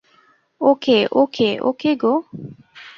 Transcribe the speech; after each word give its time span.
ও 0.61 0.71
কে, 0.83 0.97
ও 1.11 1.21
কে, 1.35 1.49
ও 1.61 1.69
কে 1.73 1.91
গো! 1.95 2.13